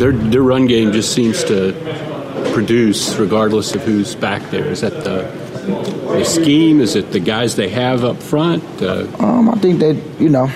[0.00, 1.72] their their run game just seems to
[2.54, 4.66] produce regardless of who's back there.
[4.66, 5.30] Is that the
[6.18, 6.80] the scheme?
[6.80, 8.64] Is it the guys they have up front?
[8.82, 10.46] Uh, um, I think they, you know,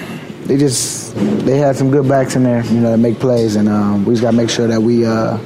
[0.46, 3.68] they just they had some good backs in there, you know, that make plays, and
[3.68, 5.36] um, we just got to make sure that we uh,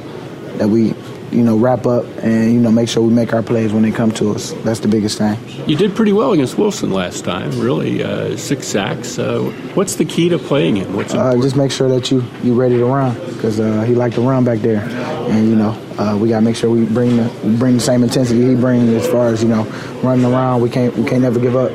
[0.59, 0.95] that we
[1.31, 3.91] you know, wrap up and, you know, make sure we make our plays when they
[3.91, 4.53] come to us.
[4.65, 5.39] That's the biggest thing.
[5.67, 8.03] You did pretty well against Wilson last time, really.
[8.03, 9.19] Uh, six sacks.
[9.19, 9.45] Uh,
[9.75, 10.95] what's the key to playing him?
[10.95, 14.15] What's uh, just make sure that you you ready to run because uh, he liked
[14.17, 14.81] to run back there.
[15.29, 18.03] And, you know, uh, we got to make sure we bring the, bring the same
[18.03, 19.65] intensity he brings as far as, you know,
[20.03, 20.63] running around.
[20.63, 21.71] We can't, we can't never give up.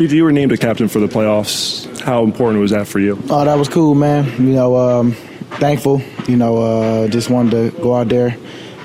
[0.00, 1.86] You were named a captain for the playoffs.
[2.00, 3.22] How important was that for you?
[3.28, 4.24] Oh, that was cool, man.
[4.38, 5.16] You know, um,
[5.60, 6.02] thankful.
[6.26, 8.36] You know, uh, just wanted to go out there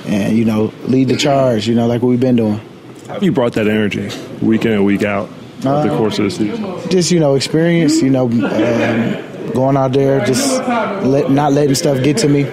[0.05, 1.67] and you know lead the charge.
[1.67, 2.59] You know, like what we've been doing.
[3.07, 4.09] How have you brought that energy
[4.41, 5.29] week in and week out
[5.63, 6.89] uh, the course of the season?
[6.89, 8.01] Just you know, experience.
[8.01, 10.59] You know, um, going out there, just
[11.03, 12.43] let, not letting stuff get to me.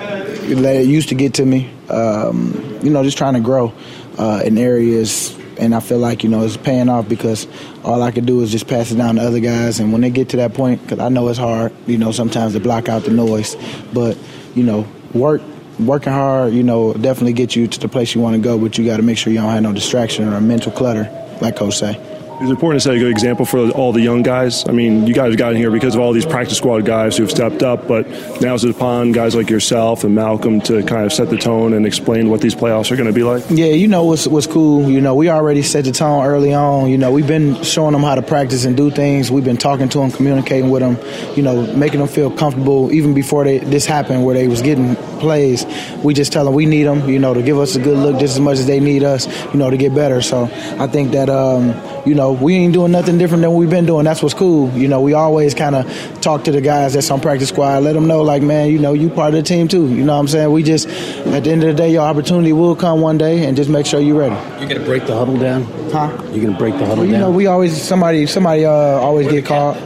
[0.55, 1.71] Let it used to get to me.
[1.89, 3.73] Um, you know, just trying to grow
[4.19, 7.47] uh, in areas and I feel like you know it's paying off because
[7.85, 10.11] all I can do is just pass it down to other guys, and when they
[10.11, 13.05] get to that point, because I know it's hard, you know, sometimes to block out
[13.05, 13.57] the noise,
[13.93, 14.19] but
[14.55, 15.43] you know, work.
[15.81, 18.77] Working hard, you know, definitely get you to the place you want to go, but
[18.77, 21.09] you got to make sure you don't have no distraction or mental clutter,
[21.41, 22.12] like Coach say.
[22.41, 24.67] It's important to set a good example for all the young guys.
[24.69, 27.31] I mean, you guys got in here because of all these practice squad guys who've
[27.31, 28.09] stepped up, but
[28.41, 31.87] now it's upon guys like yourself and Malcolm to kind of set the tone and
[31.87, 33.45] explain what these playoffs are going to be like.
[33.51, 34.91] Yeah, you know what's what's cool.
[34.91, 36.91] You know, we already set the tone early on.
[36.91, 39.31] You know, we've been showing them how to practice and do things.
[39.31, 40.99] We've been talking to them, communicating with them.
[41.37, 44.97] You know, making them feel comfortable even before they, this happened, where they was getting
[45.23, 45.65] plays.
[46.05, 47.09] We just tell them we need them.
[47.09, 49.27] You know, to give us a good look just as much as they need us.
[49.53, 50.21] You know, to get better.
[50.21, 51.31] So I think that.
[51.31, 54.05] Um, you know, we ain't doing nothing different than we've been doing.
[54.05, 54.71] That's what's cool.
[54.73, 57.93] You know, we always kind of talk to the guys that's on practice squad, let
[57.93, 59.89] them know, like, man, you know, you part of the team too.
[59.89, 60.51] You know what I'm saying?
[60.51, 63.57] We just, at the end of the day, your opportunity will come one day, and
[63.57, 64.35] just make sure you're ready.
[64.61, 66.11] You're gonna break the huddle down, huh?
[66.33, 67.21] You're gonna break the huddle well, you down.
[67.21, 69.77] know, we always somebody somebody uh, always get called.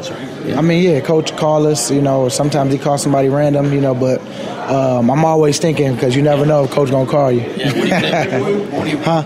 [0.54, 3.80] I mean, yeah, coach call us, you know, or sometimes he calls somebody random, you
[3.80, 4.20] know, but
[4.70, 7.40] um, I'm always thinking because you never know if coach gonna call you.
[7.40, 8.72] Yeah, what do you think?
[8.72, 9.24] What do you, huh?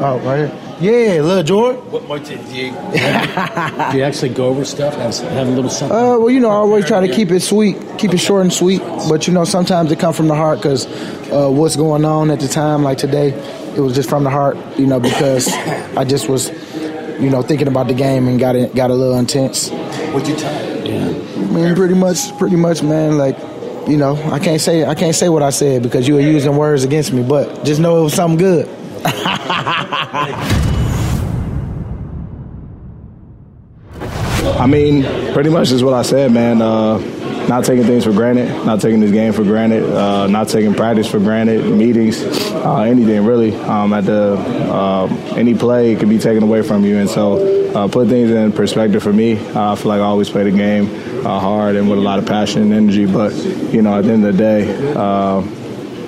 [0.00, 0.68] Oh, right here.
[0.80, 1.80] Yeah, little Jordan.
[1.90, 2.40] What might do you,
[3.90, 4.94] do you actually go over stuff?
[4.94, 5.96] Have, have a little something?
[5.96, 8.52] Uh, well, you know, I always try to keep it sweet, keep it short and
[8.52, 8.80] sweet.
[9.08, 10.86] But you know, sometimes it comes from the heart because
[11.32, 13.30] uh, what's going on at the time, like today,
[13.76, 14.56] it was just from the heart.
[14.78, 15.52] You know, because
[15.96, 16.50] I just was,
[17.20, 19.70] you know, thinking about the game and got it, got a little intense.
[19.70, 20.86] What'd you tell?
[20.86, 21.08] Yeah.
[21.08, 23.18] I mean, pretty much, pretty much, man.
[23.18, 23.38] Like,
[23.88, 26.56] you know, I can't say I can't say what I said because you were using
[26.56, 27.22] words against me.
[27.22, 28.68] But just know it was something good.
[34.58, 36.60] I mean, pretty much is what I said, man.
[36.60, 36.98] Uh,
[37.48, 41.10] not taking things for granted, not taking this game for granted, uh, not taking practice
[41.10, 42.22] for granted, meetings,
[42.52, 43.54] uh, anything really.
[43.54, 47.88] Um, at the uh, any play can be taken away from you, and so uh,
[47.88, 49.38] put things in perspective for me.
[49.54, 50.86] I feel like I always play the game
[51.26, 53.34] uh, hard and with a lot of passion and energy, but
[53.72, 55.42] you know, at the end of the day, uh,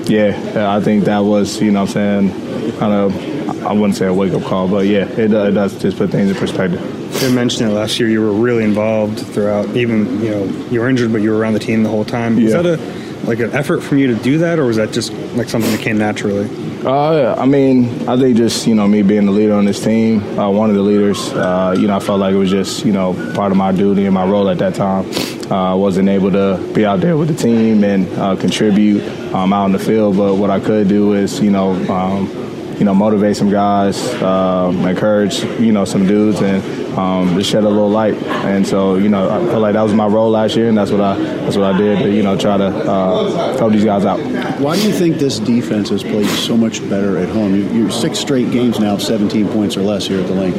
[0.05, 4.07] yeah, I think that was you know, what I'm saying, kind of, I wouldn't say
[4.07, 6.81] a wake up call, but yeah, it, it does just put things in perspective.
[7.21, 8.09] You mentioned it last year.
[8.09, 9.77] You were really involved throughout.
[9.77, 12.43] Even you know you were injured, but you were around the team the whole time.
[12.43, 12.79] Was that a
[13.27, 15.81] like an effort from you to do that, or was that just like something that
[15.81, 16.49] came naturally?
[16.83, 20.23] Uh, I mean, I think just you know me being the leader on this team,
[20.39, 21.31] uh, one of the leaders.
[21.33, 24.07] Uh, you know, I felt like it was just you know part of my duty
[24.07, 25.05] and my role at that time.
[25.53, 29.03] I uh, wasn't able to be out there with the team and uh, contribute
[29.35, 31.73] um, out in the field, but what I could do is you know.
[31.93, 32.50] Um,
[32.81, 36.65] you know, motivate some guys, um, encourage, you know, some dudes, and
[36.99, 38.15] um, just shed a little light.
[38.15, 40.91] And so, you know, I feel like that was my role last year, and that's
[40.91, 44.07] what I that's what I did to, you know, try to uh, help these guys
[44.07, 44.19] out.
[44.61, 47.55] Why do you think this defense has played so much better at home?
[47.55, 50.57] You, are six straight games now, 17 points or less here at the Linc.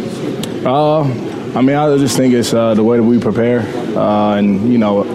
[0.64, 1.02] Uh,
[1.58, 3.62] I mean, I just think it's uh, the way that we prepare,
[3.98, 5.06] uh, and you know,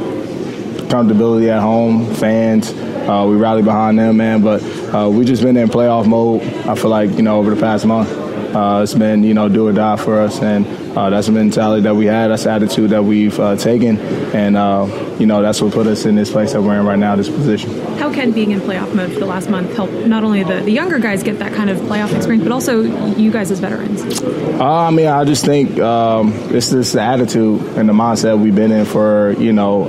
[0.89, 2.73] comfortability at home, fans.
[3.09, 4.43] Uh, we rally behind them, man.
[4.43, 4.63] But
[4.95, 6.43] uh, we just been in playoff mode.
[6.67, 8.11] I feel like you know over the past month,
[8.55, 10.67] uh, it's been you know do or die for us, and
[10.97, 12.29] uh, that's the mentality that we had.
[12.29, 13.99] That's the attitude that we've uh, taken,
[14.35, 14.87] and uh,
[15.19, 17.29] you know that's what put us in this place that we're in right now, this
[17.29, 17.71] position.
[17.99, 20.73] How can being in playoff mode for the last month help not only the, the
[20.73, 24.23] younger guys get that kind of playoff experience, but also you guys as veterans?
[24.61, 28.87] I mean, I just think um, it's this attitude and the mindset we've been in
[28.87, 29.85] for you know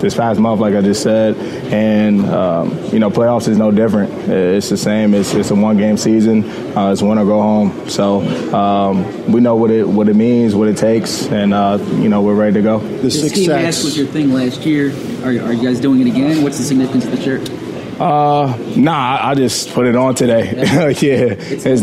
[0.00, 1.36] this past month, like I just said,
[1.72, 4.12] and um, you know, playoffs is no different.
[4.28, 5.14] It's the same.
[5.14, 6.44] It's, it's a one game season.
[6.76, 7.88] Uh, it's win or go home.
[7.88, 8.20] So
[8.54, 12.22] um, we know what it what it means, what it takes, and uh, you know,
[12.22, 12.78] we're ready to go.
[12.78, 14.90] The, the ski mask was your thing last year.
[15.22, 16.42] Are, are you guys doing it again?
[16.42, 17.48] What's the significance of the shirt?
[17.98, 20.52] Uh, nah, I just put it on today.
[20.54, 21.34] Yeah, yeah.
[21.38, 21.82] It's,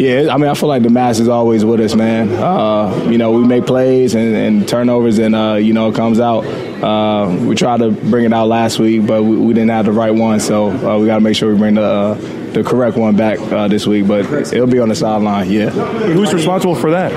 [0.00, 0.34] yeah.
[0.34, 2.30] I mean, I feel like the mass is always with us, man.
[2.30, 6.18] Uh, you know, we make plays and, and turnovers, and uh, you know, it comes
[6.18, 6.44] out.
[6.84, 9.92] Uh, we tried to bring it out last week, but we, we didn't have the
[9.92, 12.14] right one, so uh, we got to make sure we bring the uh,
[12.52, 14.06] the correct one back uh, this week.
[14.06, 15.50] But it'll be on the sideline.
[15.50, 15.70] Yeah.
[15.70, 17.10] Who's responsible for that?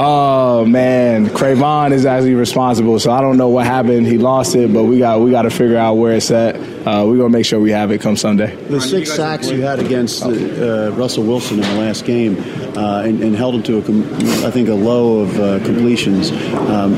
[0.00, 2.98] Oh man, Cravon is actually responsible.
[2.98, 4.08] So I don't know what happened.
[4.08, 6.56] He lost it, but we got we got to figure out where it's at.
[6.56, 8.56] Uh, we're gonna make sure we have it come Sunday.
[8.56, 12.38] The six sacks you had against uh, Russell Wilson in the last game,
[12.76, 16.30] uh, and, and, held him to a, I think a low of uh, completions.
[16.32, 16.94] Um,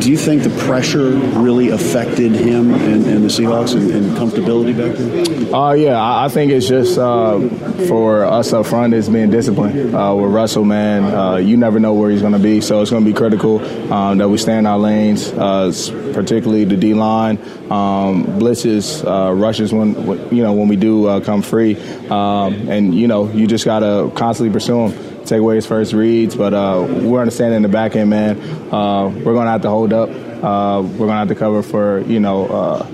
[0.00, 4.76] do you think the pressure really affected him and, and the Seahawks and, and, comfortability
[4.76, 5.54] back there?
[5.54, 7.40] Uh, yeah, I, I think it's just uh,
[7.88, 9.94] for us up front is being disciplined.
[9.94, 12.90] Uh, with Russell, man, uh, you never know where he's going to be, so it's
[12.90, 13.58] going to be critical
[13.90, 15.72] um, that we stay in our lanes, uh,
[16.12, 17.38] particularly the D line,
[17.70, 19.94] um, blitzes, uh, rushes when,
[20.34, 21.76] you know when we do uh, come free,
[22.08, 25.92] um, and you know you just got to constantly pursue him take away his first
[25.92, 26.36] reads.
[26.36, 28.40] But uh, we're understanding in the back end, man.
[28.72, 30.08] Uh, we're going to have to hold up.
[30.10, 32.90] Uh, we're going to have to cover for, you know, uh,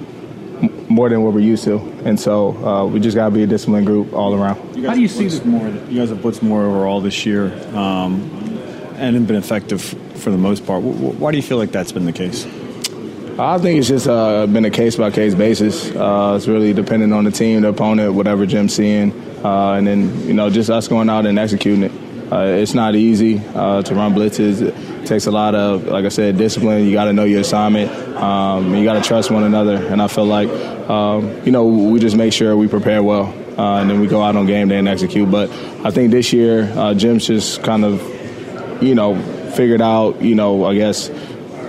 [0.88, 1.78] more than what we're used to.
[2.04, 4.56] And so uh, we just got to be a disciplined group all around.
[4.84, 5.66] How do you see this more?
[5.68, 8.30] You guys have blitzed more overall this year um,
[8.96, 10.82] and been effective for the most part.
[10.82, 12.46] Why do you feel like that's been the case?
[13.40, 15.90] I think it's just uh, been a case by case basis.
[15.94, 19.12] Uh, it's really dependent on the team, the opponent, whatever Jim's seeing,
[19.44, 21.92] uh, and then you know just us going out and executing it.
[22.32, 24.60] Uh, it's not easy uh, to run blitzes.
[24.60, 26.84] It takes a lot of, like I said, discipline.
[26.84, 27.90] You got to know your assignment.
[28.16, 29.76] Um, you got to trust one another.
[29.76, 30.50] And I feel like,
[30.90, 34.20] um, you know, we just make sure we prepare well, uh, and then we go
[34.20, 35.30] out on game day and execute.
[35.30, 35.48] But
[35.86, 36.66] I think this year,
[36.96, 38.02] Jim's just kind of,
[38.80, 39.20] you know,
[39.52, 41.10] figured out, you know, I guess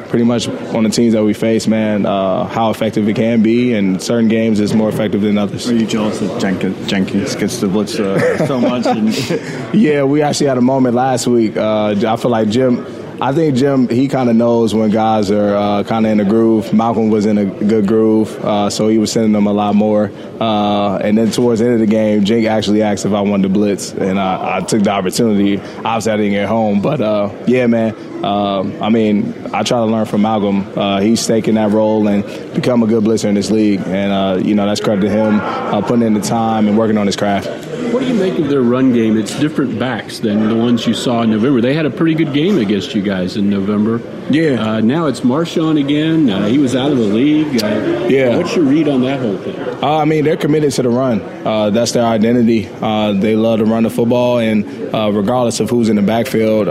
[0.09, 3.73] pretty much on the teams that we face, man, uh, how effective it can be.
[3.73, 5.69] And certain games is more effective than others.
[5.69, 8.85] Are you jealous that Jenkins, Jenkins gets to blitz uh, so much?
[9.73, 11.55] yeah, we actually had a moment last week.
[11.55, 12.98] Uh, I feel like Jim.
[13.21, 16.25] I think Jim he kind of knows when guys are uh, kind of in a
[16.25, 16.71] groove.
[16.71, 20.09] Malcolm was in a good groove, uh, so he was sending them a lot more.
[20.39, 23.43] Uh, and then towards the end of the game, Jake actually asked if I wanted
[23.43, 25.59] to blitz, and I, I took the opportunity.
[25.59, 27.93] Obviously, I didn't get home, but uh, yeah, man.
[28.23, 30.65] Um, I mean, I try to learn from Malcolm.
[30.77, 32.23] Uh, he's taking that role and
[32.53, 35.39] become a good blitzer in this league, and uh, you know that's credit to him
[35.83, 37.47] putting in the time and working on his craft.
[37.93, 39.17] What do you make of their run game?
[39.17, 41.59] It's different backs than the ones you saw in November.
[41.59, 43.99] They had a pretty good game against you guys in November.
[44.29, 44.61] Yeah.
[44.61, 46.29] Uh, now it's Marshawn again.
[46.29, 47.63] Uh, he was out of the league.
[47.63, 48.37] Uh, yeah.
[48.37, 49.57] What's your read on that whole thing?
[49.83, 51.21] Uh, I mean, they're committed to the run.
[51.21, 52.67] Uh, that's their identity.
[52.67, 56.67] Uh, they love to run the football, and regardless of who's in the backfield,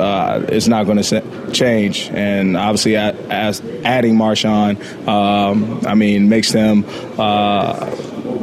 [0.49, 1.03] it's not going to
[1.53, 2.11] change.
[2.11, 6.85] And obviously, as adding Marshawn, um, I mean, makes them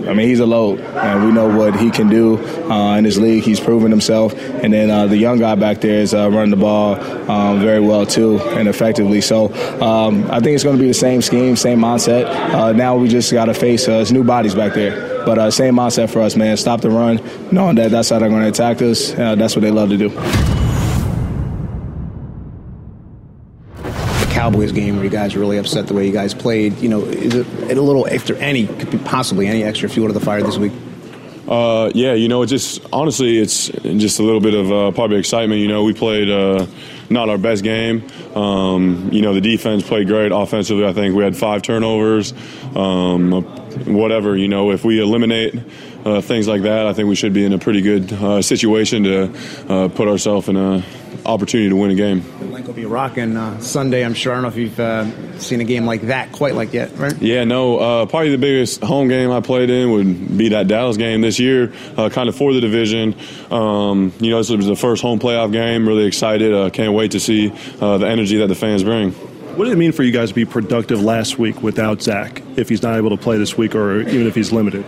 [0.07, 2.38] I mean, he's a load, and we know what he can do
[2.69, 3.44] uh, in this league.
[3.44, 6.57] He's proven himself, and then uh, the young guy back there is uh, running the
[6.57, 6.95] ball
[7.30, 9.21] um, very well too and effectively.
[9.21, 9.45] So
[9.81, 12.25] um, I think it's going to be the same scheme, same mindset.
[12.25, 15.75] Uh, now we just got to face uh, new bodies back there, but uh, same
[15.75, 16.56] mindset for us, man.
[16.57, 17.19] Stop the run,
[17.51, 19.12] knowing that that's how they're going to attack us.
[19.12, 20.55] that's what they love to do.
[24.45, 26.78] Cowboys game where you guys were really upset the way you guys played.
[26.78, 28.68] You know, is it a little if there any,
[28.99, 30.71] possibly any extra fuel to the fire this week?
[31.47, 35.61] Uh, yeah, you know, just honestly, it's just a little bit of uh, probably excitement.
[35.61, 36.68] You know, we played uh,
[37.09, 38.07] not our best game.
[38.35, 40.85] Um, you know, the defense played great offensively.
[40.85, 42.31] I think we had five turnovers.
[42.75, 43.31] Um,
[43.87, 45.56] whatever, you know, if we eliminate
[46.06, 49.04] uh, things like that, I think we should be in a pretty good uh, situation
[49.04, 50.83] to uh, put ourselves in a
[51.26, 52.24] opportunity to win a game.
[52.52, 54.06] Linc will be rocking uh, Sunday.
[54.06, 54.33] I'm sure.
[54.33, 57.19] I don't know if you've uh, seen a game like that quite like yet, right?
[57.21, 57.78] Yeah, no.
[57.78, 61.40] Uh, probably the biggest home game I played in would be that Dallas game this
[61.40, 63.16] year, uh, kind of for the division.
[63.52, 65.88] Um, you know, this was the first home playoff game.
[65.88, 66.54] Really excited.
[66.54, 69.12] Uh, can't wait to see uh, the energy that the fans bring.
[69.12, 72.68] What did it mean for you guys to be productive last week without Zach, if
[72.68, 74.85] he's not able to play this week, or even if he's limited?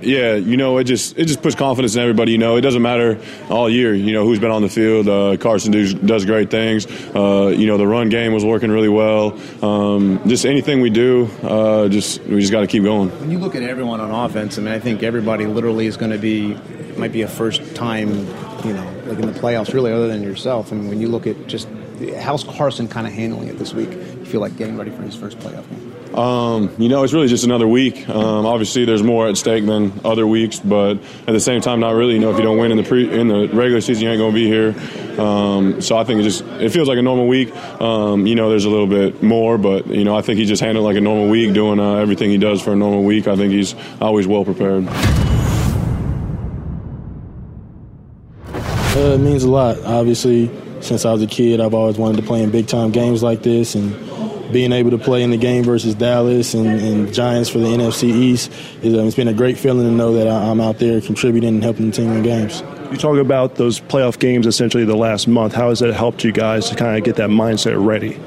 [0.00, 2.32] Yeah, you know, it just it just puts confidence in everybody.
[2.32, 3.20] You know, it doesn't matter
[3.50, 3.94] all year.
[3.94, 5.08] You know who's been on the field.
[5.08, 6.86] Uh, Carson does, does great things.
[7.14, 9.38] Uh, you know, the run game was working really well.
[9.64, 13.10] Um, just anything we do, uh, just we just got to keep going.
[13.20, 16.12] When you look at everyone on offense, I mean, I think everybody literally is going
[16.12, 16.56] to be
[16.96, 18.08] might be a first time,
[18.64, 20.72] you know, like in the playoffs, really, other than yourself.
[20.72, 21.68] I mean, when you look at just
[22.20, 23.90] how's Carson kind of handling it this week?
[23.90, 25.94] You feel like getting ready for his first playoff game?
[26.14, 28.08] Um, you know, it's really just another week.
[28.08, 31.94] Um, obviously, there's more at stake than other weeks, but at the same time, not
[31.94, 32.14] really.
[32.14, 34.18] You know, if you don't win in the pre in the regular season, you ain't
[34.18, 34.74] gonna be here.
[35.20, 37.54] Um, so I think it just it feels like a normal week.
[37.80, 40.62] Um, you know, there's a little bit more, but you know, I think he just
[40.62, 43.28] handled like a normal week, doing uh, everything he does for a normal week.
[43.28, 44.88] I think he's always well prepared.
[48.96, 49.78] Uh, it means a lot.
[49.84, 50.50] Obviously,
[50.80, 53.42] since I was a kid, I've always wanted to play in big time games like
[53.42, 54.07] this, and
[54.52, 58.04] being able to play in the game versus Dallas and, and Giants for the NFC
[58.04, 58.50] East,
[58.82, 61.48] is, um, it's been a great feeling to know that I, am out there contributing
[61.48, 62.62] and helping the team win games.
[62.90, 65.54] You talk about those playoff games essentially the last month.
[65.54, 68.18] How has that helped you guys to kind of get that mindset ready?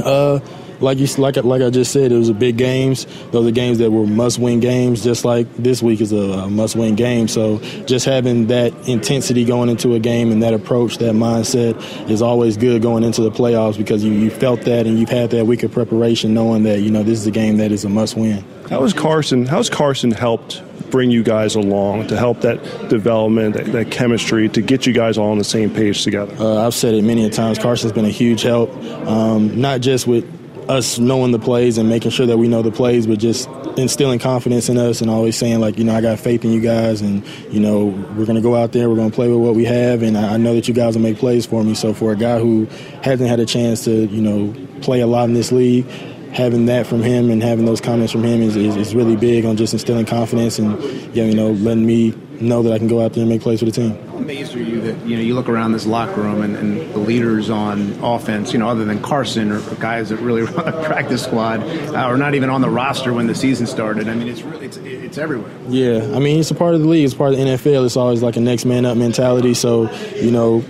[0.00, 0.40] Uh,
[0.84, 3.06] like you like like I just said, it was a big games.
[3.32, 5.02] Those are games that were must win games.
[5.02, 7.26] Just like this week is a, a must win game.
[7.28, 12.22] So just having that intensity going into a game and that approach, that mindset is
[12.22, 15.46] always good going into the playoffs because you, you felt that and you've had that
[15.46, 18.16] week of preparation, knowing that you know this is a game that is a must
[18.16, 18.44] win.
[18.68, 19.46] How has Carson?
[19.46, 24.62] How's Carson helped bring you guys along to help that development, that, that, chemistry, to
[24.62, 26.34] get you guys all on the same page together?
[26.38, 27.58] Uh, I've said it many times.
[27.58, 28.70] Carson's been a huge help,
[29.06, 30.24] um, not just with
[30.68, 34.18] us knowing the plays and making sure that we know the plays, but just instilling
[34.18, 37.00] confidence in us and always saying like, you know, I got faith in you guys,
[37.00, 40.02] and you know, we're gonna go out there, we're gonna play with what we have,
[40.02, 41.74] and I know that you guys will make plays for me.
[41.74, 42.66] So for a guy who
[43.02, 45.86] hasn't had a chance to, you know, play a lot in this league.
[46.32, 49.44] Having that from him and having those comments from him is, is, is really big
[49.44, 50.82] on just instilling confidence and
[51.14, 53.66] you know letting me know that I can go out there and make plays for
[53.66, 53.96] the team.
[54.08, 56.92] How amazed are you that you know you look around this locker room and, and
[56.92, 60.84] the leaders on offense, you know, other than Carson or, guys that really run a
[60.84, 64.08] practice squad, uh, or not even on the roster when the season started.
[64.08, 65.52] I mean, it's really it's, it's everywhere.
[65.68, 67.04] Yeah, I mean, it's a part of the league.
[67.04, 67.84] It's part of the NFL.
[67.84, 69.54] It's always like a next man up mentality.
[69.54, 70.64] So you know,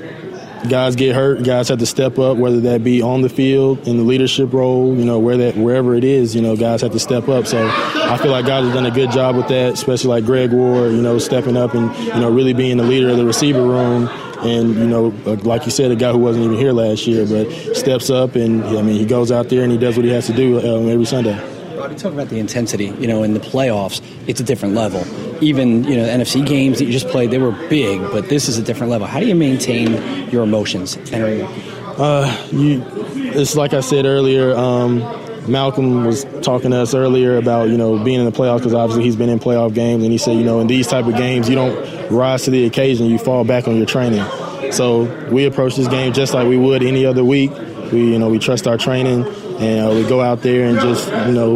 [0.68, 3.96] guys get hurt, guys have to step up, whether that be on the field in
[3.96, 6.98] the leadership role, you know, where that wherever it is, you know, guys have to
[6.98, 7.46] step up.
[7.46, 10.52] So I feel like guys have done a good job with that, especially like Greg
[10.52, 13.62] Ward, you know, stepping up and you know really being the leader of the receiver
[13.62, 14.08] room.
[14.38, 15.08] And you know,
[15.42, 18.62] like you said, a guy who wasn't even here last year, but steps up and
[18.64, 20.88] I mean, he goes out there and he does what he has to do um,
[20.88, 21.53] every Sunday.
[21.84, 22.86] Rob, you talk about the intensity.
[22.86, 25.04] You know, in the playoffs, it's a different level.
[25.44, 28.56] Even you know, NFC games that you just played, they were big, but this is
[28.56, 29.06] a different level.
[29.06, 31.42] How do you maintain your emotions entering?
[31.42, 32.82] Uh, you,
[33.14, 34.56] it's like I said earlier.
[34.56, 35.00] Um,
[35.46, 39.04] Malcolm was talking to us earlier about you know being in the playoffs because obviously
[39.04, 41.50] he's been in playoff games, and he said you know in these type of games
[41.50, 44.24] you don't rise to the occasion, you fall back on your training.
[44.72, 47.50] So we approach this game just like we would any other week.
[47.92, 49.26] We you know we trust our training
[49.58, 51.54] and uh, we go out there and just you know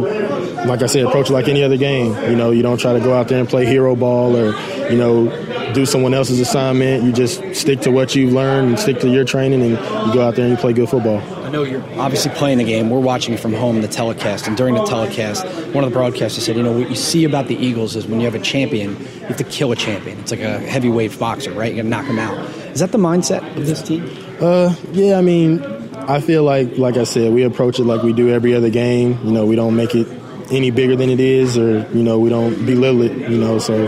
[0.66, 3.00] like I said approach it like any other game you know you don't try to
[3.00, 4.58] go out there and play hero ball or
[4.90, 9.00] you know do someone else's assignment you just stick to what you've learned and stick
[9.00, 11.62] to your training and you go out there and you play good football I know
[11.62, 12.90] you're obviously playing the game.
[12.90, 14.46] We're watching it from home, the telecast.
[14.46, 17.46] And during the telecast, one of the broadcasters said, you know, what you see about
[17.46, 20.18] the Eagles is when you have a champion, you have to kill a champion.
[20.18, 21.70] It's like a heavyweight boxer, right?
[21.72, 22.38] You got to knock him out.
[22.74, 24.04] Is that the mindset of this team?
[24.42, 25.62] Uh, yeah, I mean,
[26.08, 29.18] I feel like, like I said, we approach it like we do every other game.
[29.24, 30.08] You know, we don't make it
[30.50, 33.30] any bigger than it is, or you know, we don't belittle it.
[33.30, 33.86] You know, so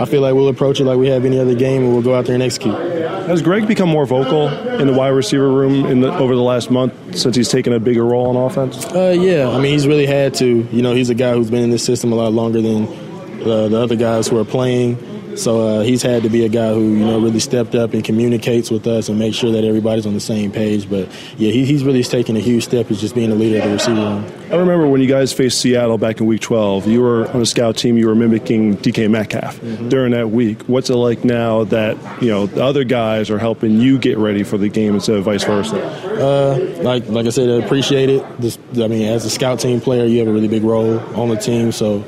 [0.00, 2.14] I feel like we'll approach it like we have any other game, and we'll go
[2.14, 2.74] out there and execute.
[2.74, 6.70] Has Greg become more vocal in the wide receiver room in the, over the last
[6.70, 8.84] month since he's taken a bigger role on offense?
[8.86, 10.46] Uh, yeah, I mean, he's really had to.
[10.46, 12.88] You know, he's a guy who's been in this system a lot longer than
[13.42, 14.96] uh, the other guys who are playing.
[15.36, 18.04] So uh, he's had to be a guy who you know really stepped up and
[18.04, 20.88] communicates with us and makes sure that everybody's on the same page.
[20.88, 23.64] But yeah, he, he's really taken a huge step as just being the leader of
[23.64, 24.32] the receiver room.
[24.50, 26.86] I remember when you guys faced Seattle back in Week 12.
[26.86, 27.96] You were on a scout team.
[27.96, 29.88] You were mimicking DK Metcalf mm-hmm.
[29.88, 30.62] during that week.
[30.64, 34.42] What's it like now that you know the other guys are helping you get ready
[34.42, 35.82] for the game instead of vice versa?
[35.82, 38.40] Uh, like like I said, I appreciate it.
[38.40, 41.28] This, I mean, as a scout team player, you have a really big role on
[41.28, 41.72] the team.
[41.72, 42.04] So.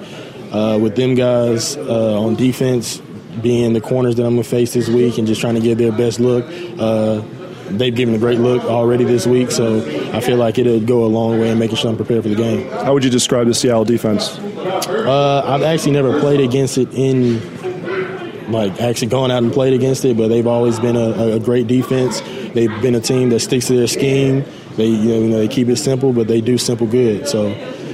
[0.52, 3.02] Uh, with them guys uh, on defense,
[3.42, 5.78] being the corners that I'm going to face this week and just trying to get
[5.78, 6.44] their best look.
[6.78, 7.22] Uh,
[7.70, 9.80] they've given a great look already this week, so
[10.12, 12.34] I feel like it'll go a long way in making sure I'm prepared for the
[12.34, 12.70] game.
[12.70, 14.38] How would you describe the Seattle defense?
[14.38, 20.04] Uh, I've actually never played against it in, like, actually gone out and played against
[20.04, 22.20] it, but they've always been a, a great defense.
[22.52, 24.44] They've been a team that sticks to their scheme.
[24.76, 27.28] They, you know, they keep it simple, but they do simple good.
[27.28, 27.48] So,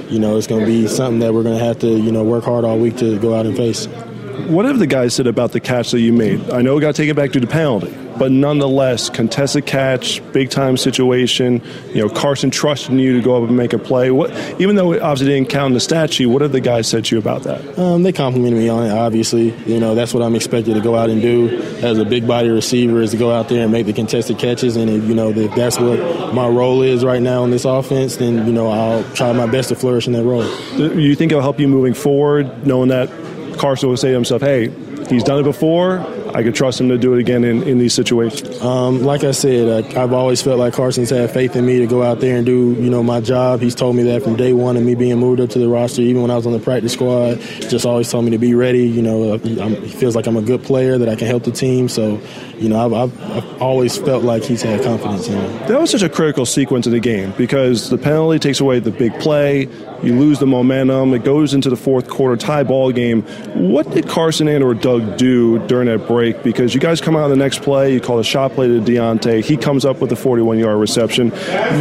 [0.09, 2.23] you know, it's going to be something that we're going to have to, you know,
[2.23, 3.87] work hard all week to go out and face
[4.49, 6.49] what have the guys said about the catch that you made?
[6.49, 10.77] I know it got taken back due to penalty, but nonetheless, contested catch, big time
[10.77, 11.61] situation.
[11.93, 14.11] You know, Carson trusting you to go up and make a play.
[14.11, 16.87] What, even though it obviously didn't count in the stat sheet, what have the guys
[16.87, 17.79] said to you about that?
[17.79, 18.91] Um, they complimented me on it.
[18.91, 21.49] Obviously, you know that's what I'm expected to go out and do
[21.81, 24.75] as a big body receiver is to go out there and make the contested catches.
[24.75, 28.17] And if, you know if that's what my role is right now in this offense,
[28.17, 30.43] then you know I'll try my best to flourish in that role.
[30.77, 33.09] Do you think it'll help you moving forward, knowing that
[33.61, 34.71] Carson would say to himself, "Hey,
[35.07, 35.99] he's done it before.
[36.33, 38.61] I could trust him to do it again in, in these situations.
[38.61, 41.87] Um, like I said, uh, I've always felt like Carson's had faith in me to
[41.87, 43.59] go out there and do, you know, my job.
[43.59, 46.01] He's told me that from day one of me being moved up to the roster,
[46.01, 47.39] even when I was on the practice squad.
[47.39, 48.87] Just always told me to be ready.
[48.87, 51.51] You know, uh, he feels like I'm a good player that I can help the
[51.51, 51.89] team.
[51.89, 52.21] So,
[52.55, 55.47] you know, I've, I've, I've always felt like he's had confidence in me.
[55.67, 58.91] That was such a critical sequence of the game because the penalty takes away the
[58.91, 59.67] big play.
[60.03, 61.13] You lose the momentum.
[61.13, 63.21] It goes into the fourth quarter tie ball game.
[63.53, 66.20] What did Carson and or Doug do during that break?
[66.29, 68.79] Because you guys come out on the next play, you call a shot play to
[68.79, 69.43] Deontay.
[69.43, 71.31] He comes up with a 41 yard reception.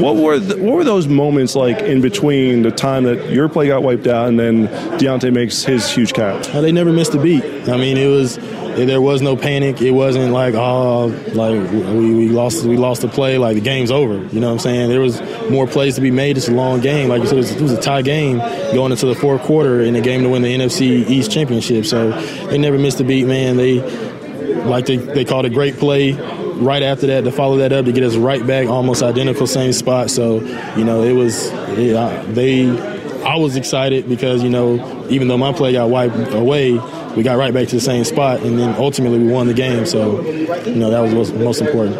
[0.00, 3.68] What were the, what were those moments like in between the time that your play
[3.68, 4.68] got wiped out and then
[4.98, 6.48] Deontay makes his huge catch?
[6.48, 7.44] Uh, they never missed a beat.
[7.68, 8.38] I mean, it was
[8.76, 9.80] there was no panic.
[9.82, 13.38] It wasn't like oh, like we, we lost we lost the play.
[13.38, 14.14] Like the game's over.
[14.14, 14.88] You know what I'm saying?
[14.88, 15.20] There was
[15.50, 16.36] more plays to be made.
[16.36, 17.08] It's a long game.
[17.08, 19.80] Like you said, it was, it was a tie game going into the fourth quarter
[19.80, 21.84] in a game to win the NFC East championship.
[21.86, 22.10] So
[22.46, 23.56] they never missed a beat, man.
[23.56, 24.09] They
[24.66, 27.92] like they they called a great play right after that to follow that up to
[27.92, 30.10] get us right back, almost identical same spot.
[30.10, 30.40] So
[30.76, 33.00] you know it was it, uh, they.
[33.20, 36.72] I was excited because you know even though my play got wiped away,
[37.16, 39.84] we got right back to the same spot, and then ultimately we won the game.
[39.84, 41.96] So, you know, that was most important.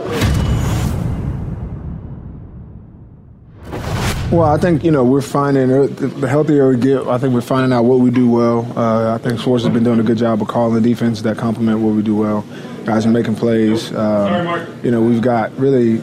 [4.30, 7.04] Well, I think you know we're finding the healthier we get.
[7.08, 8.60] I think we're finding out what we do well.
[8.78, 11.36] Uh, I think Schwartz has been doing a good job of calling the defense that
[11.36, 12.46] complement what we do well.
[12.84, 13.92] Guys are making plays.
[13.92, 15.98] Um, you know, we've got really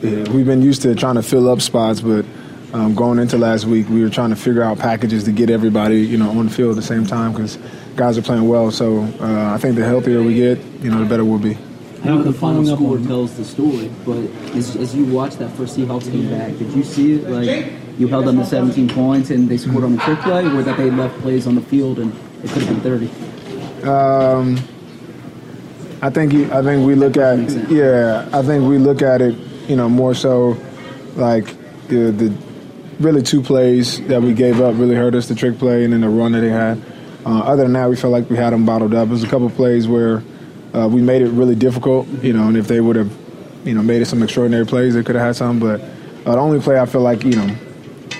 [0.00, 2.24] we've been used to trying to fill up spots, but
[2.72, 6.02] um, going into last week, we were trying to figure out packages to get everybody
[6.02, 7.58] you know on the field at the same time because
[7.96, 8.70] guys are playing well.
[8.70, 11.58] So uh, I think the healthier we get, you know, the better we'll be.
[12.02, 14.18] I know the final score tells the story, but
[14.54, 18.06] as, as, you watched that first Seahawks game back, did you see it like you
[18.06, 20.90] held them to 17 points and they scored on a trick play, or that they
[20.90, 22.12] left plays on the field and
[22.44, 23.08] it could have been
[23.80, 23.88] 30?
[23.88, 24.58] Um,
[26.02, 27.38] I think I think we look at
[27.70, 29.34] yeah, I think we look at it,
[29.68, 30.56] you know, more so
[31.16, 31.46] like
[31.88, 32.36] the the
[33.00, 36.02] really two plays that we gave up really hurt us, the trick play and then
[36.02, 36.82] the run that they had.
[37.24, 39.08] Uh, other than that, we felt like we had them bottled up.
[39.08, 40.22] There's a couple plays where
[40.74, 43.12] uh, we made it really difficult, you know, and if they would have,
[43.64, 45.58] you know, made it some extraordinary plays, they could have had some.
[45.58, 47.56] But uh, the only play I feel like, you know,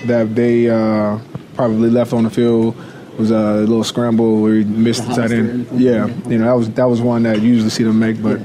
[0.07, 1.19] that they uh,
[1.55, 2.77] probably left on the field
[3.19, 5.69] was a little scramble where he missed the tight end.
[5.73, 8.41] Yeah, you know, that was that was one that you usually see them make, but.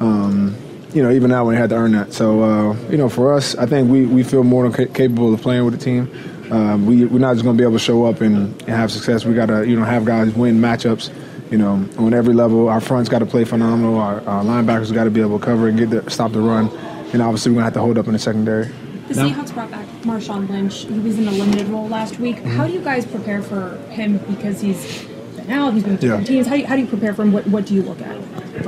[0.00, 0.56] Um,
[0.94, 2.12] you know, even now when they had to earn that.
[2.12, 5.42] So, uh, you know, for us, I think we, we feel more than capable of
[5.42, 6.10] playing with the team.
[6.50, 8.90] Um, we, we're not just going to be able to show up and, and have
[8.90, 9.24] success.
[9.24, 11.12] We got to, you know, have guys win matchups.
[11.50, 13.96] You know, on every level, our front's got to play phenomenal.
[13.98, 16.68] Our, our linebackers got to be able to cover and get the, stop the run,
[17.12, 18.66] and obviously we're going to have to hold up in the secondary.
[19.08, 20.84] The Seahawks brought back Marshawn Lynch.
[20.84, 22.36] He was in a limited role last week.
[22.36, 22.56] Mm-hmm.
[22.56, 25.08] How do you guys prepare for him because he's
[25.46, 26.34] now he's been with different yeah.
[26.34, 26.46] teams?
[26.46, 27.32] How do, you, how do you prepare for him?
[27.32, 28.18] What, what do you look at?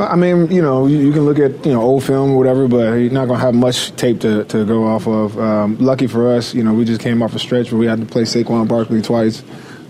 [0.00, 2.68] I mean, you know, you, you, can look at you know old film or whatever,
[2.68, 5.38] but you're not gonna have much tape to, to go off of.
[5.38, 8.00] Um, lucky for us, you know, we just came off a stretch where we had
[8.00, 9.42] to play Saquon Barkley twice,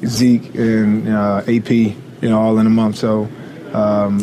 [0.05, 2.97] Zeke and uh, AP, you know, all in a month.
[2.97, 3.29] So
[3.73, 4.19] um,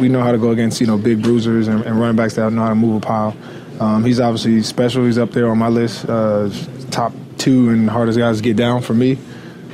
[0.00, 2.52] we know how to go against you know big bruisers and, and running backs that
[2.52, 3.36] know how to move a pile.
[3.80, 5.04] Um, he's obviously special.
[5.04, 6.50] He's up there on my list, uh,
[6.90, 9.18] top two and hardest guys to get down for me.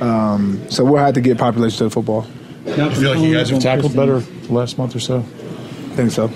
[0.01, 2.25] Um, so we'll have to get population to the football.
[2.65, 6.31] I feel like you guys have tackled better last month or so I think so.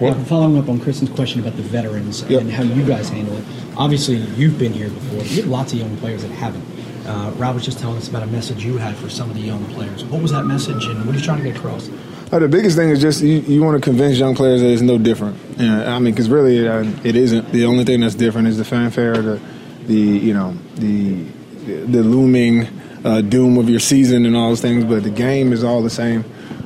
[0.00, 2.40] Yeah, following up on Kristen's question about the veterans yep.
[2.40, 3.44] and how you guys handle it.
[3.76, 5.22] Obviously, you've been here before.
[5.22, 6.64] You have lots of young players that haven't.
[7.06, 9.42] Uh, Rob was just telling us about a message you had for some of the
[9.42, 10.04] young players.
[10.04, 11.90] What was that message, and what are you trying to get across?
[12.30, 14.80] Uh, the biggest thing is just you, you, want to convince young players that it's
[14.80, 15.36] no different.
[15.60, 17.52] I mean, because really uh, it isn't.
[17.52, 19.40] The only thing that's different is the fanfare, the,
[19.86, 21.24] the you know, the
[21.66, 22.68] the looming
[23.04, 24.84] uh, doom of your season and all those things.
[24.84, 26.24] But the game is all the same.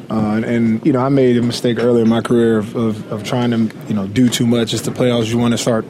[0.08, 3.24] Uh, and, you know, I made a mistake early in my career of, of, of
[3.24, 4.72] trying to you know do too much.
[4.72, 5.84] It's the playoffs you want to start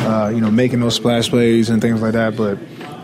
[0.00, 2.36] uh, you know making those splash plays and things like that.
[2.36, 2.58] But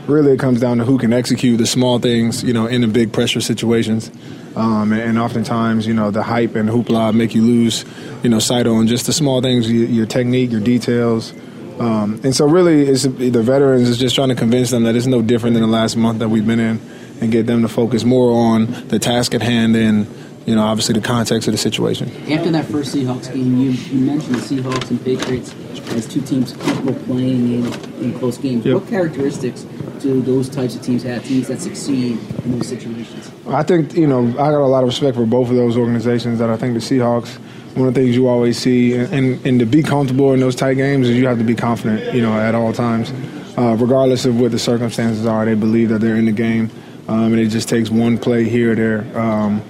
[0.06, 2.88] really, it comes down to who can execute the small things you know in the
[2.88, 4.10] big pressure situations.
[4.56, 7.84] Um, and, oftentimes, you know, the hype and hoopla make you lose,
[8.22, 11.34] you know, sight on just the small things, your, your technique, your details.
[11.78, 15.04] Um, and so, really, it's the veterans is just trying to convince them that it's
[15.06, 16.80] no different than the last month that we've been in,
[17.20, 20.06] and get them to focus more on the task at hand and
[20.46, 22.08] you know, obviously the context of the situation.
[22.32, 25.54] After that first Seahawks game, you, you mentioned the Seahawks and Patriots
[25.90, 27.66] as two teams comfortable playing in,
[28.00, 28.64] in close games.
[28.64, 28.74] Yep.
[28.74, 29.62] What characteristics
[30.00, 33.30] do those types of teams have, teams that succeed in those situations?
[33.48, 36.38] I think you know I got a lot of respect for both of those organizations.
[36.38, 37.38] That I think the Seahawks.
[37.76, 40.56] One of the things you always see, and, and, and to be comfortable in those
[40.56, 43.12] tight games, is you have to be confident, you know, at all times,
[43.58, 45.44] uh, regardless of what the circumstances are.
[45.44, 46.70] They believe that they're in the game,
[47.06, 49.18] um, and it just takes one play here or there.
[49.20, 49.62] Um,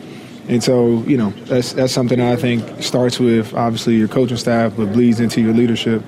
[0.49, 4.37] and so, you know, that's that's something that I think starts with obviously your coaching
[4.37, 6.03] staff, but bleeds into your leadership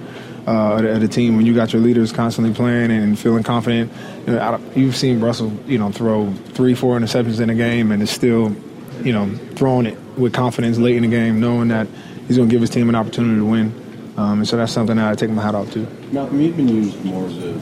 [0.46, 1.36] uh, at, at a team.
[1.36, 3.92] When you got your leaders constantly playing and feeling confident,
[4.26, 8.00] you know, you've seen Russell, you know, throw three, four interceptions in a game, and
[8.02, 8.54] is still,
[9.02, 11.88] you know, throwing it with confidence late in the game, knowing that
[12.28, 14.14] he's going to give his team an opportunity to win.
[14.16, 15.80] Um, and so that's something that I take my hat off to.
[16.12, 17.60] Malcolm, you've been used more as a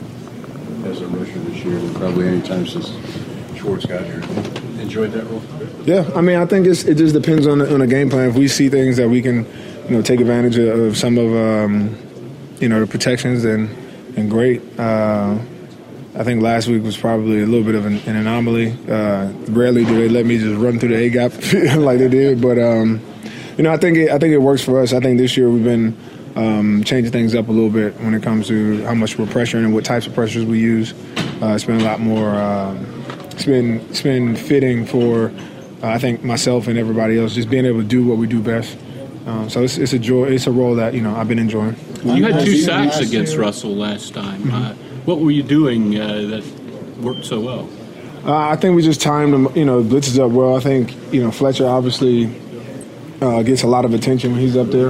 [0.84, 2.92] as a rusher this year than probably any time since
[3.58, 4.22] Schwartz got here.
[4.78, 5.42] Enjoyed that role?
[5.84, 8.28] Yeah, I mean, I think it just depends on the, on the game plan.
[8.28, 9.46] If we see things that we can,
[9.84, 11.96] you know, take advantage of, some of, um,
[12.60, 13.74] you know, the protections, then,
[14.10, 14.62] then great.
[14.78, 15.38] Uh,
[16.14, 18.72] I think last week was probably a little bit of an, an anomaly.
[18.88, 21.32] Uh, rarely do they let me just run through the A gap
[21.76, 23.00] like they did, but um,
[23.56, 24.92] you know, I think it, I think it works for us.
[24.92, 25.96] I think this year we've been
[26.36, 29.64] um, changing things up a little bit when it comes to how much we're pressuring
[29.64, 30.92] and what types of pressures we use.
[31.42, 32.30] Uh, it's been a lot more.
[32.30, 32.74] Uh,
[33.36, 35.30] it's been it's been fitting for
[35.82, 38.40] uh, I think myself and everybody else just being able to do what we do
[38.42, 38.78] best.
[39.26, 40.28] Um, so it's, it's a joy.
[40.28, 41.76] It's a role that you know I've been enjoying.
[42.02, 44.50] You had two sacks against Russell last time.
[44.50, 44.72] Uh,
[45.04, 46.44] what were you doing uh, that
[47.00, 47.68] worked so well?
[48.24, 50.56] Uh, I think we just timed them, you know, blitzes up well.
[50.56, 52.26] I think, you know, Fletcher obviously
[53.20, 54.88] uh, gets a lot of attention when he's up there.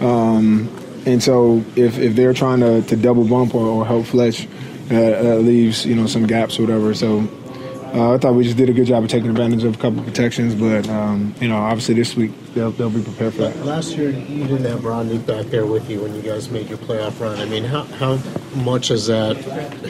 [0.00, 0.70] Um,
[1.04, 4.88] and so if, if they're trying to, to double bump or, or help Fletch, uh,
[4.88, 6.94] that leaves, you know, some gaps or whatever.
[6.94, 7.28] So
[7.94, 9.98] uh, I thought we just did a good job of taking advantage of a couple
[10.00, 10.54] of protections.
[10.54, 13.56] But, um, you know, obviously this week they'll, they'll be prepared for that.
[13.64, 16.78] Last year, you didn't have Rodney back there with you when you guys made your
[16.78, 17.38] playoff run.
[17.38, 18.18] I mean, how, how
[18.54, 19.36] much has that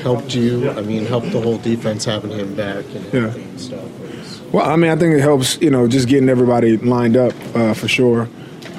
[0.02, 0.70] helped you?
[0.70, 3.34] I mean, helped the whole defense having him back and, Yeah.
[3.34, 4.52] and stuff.
[4.52, 7.72] Well, I mean, I think it helps, you know, just getting everybody lined up uh,
[7.72, 8.28] for sure,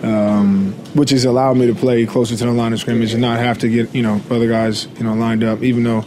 [0.03, 3.39] um, which has allowed me to play closer to the line of scrimmage and not
[3.39, 5.63] have to get, you know, other guys, you know, lined up.
[5.63, 6.05] Even though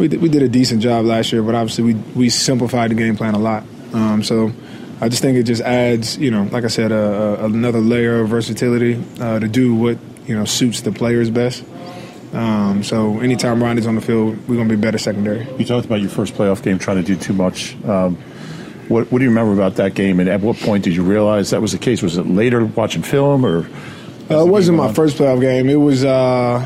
[0.00, 2.94] we did, we did a decent job last year, but obviously we we simplified the
[2.94, 3.62] game plan a lot.
[3.92, 4.50] Um, so
[5.00, 8.28] I just think it just adds, you know, like I said, uh, another layer of
[8.30, 11.64] versatility uh, to do what you know suits the players best.
[12.32, 15.46] Um, so anytime Ronnie's on the field, we're going to be better secondary.
[15.58, 17.76] You talked about your first playoff game trying to do too much.
[17.84, 18.16] Um,
[18.88, 21.50] what, what do you remember about that game, and at what point did you realize
[21.50, 22.02] that was the case?
[22.02, 23.68] Was it later watching film, or
[24.30, 25.68] Uh, it wasn't my first playoff game.
[25.68, 26.64] It was uh,